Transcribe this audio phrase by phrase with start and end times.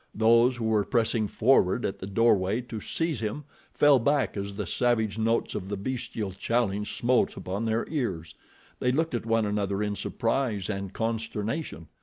[0.15, 4.65] Those who were pressing forward at the doorway to seize him, fell back as the
[4.65, 8.33] savage notes of the bestial challenge smote upon their ears.
[8.79, 11.85] They looked at one another in surprise and consternation.